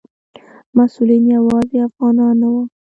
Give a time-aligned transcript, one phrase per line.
[0.77, 2.63] مسؤلین یوازې افغانان نه وو.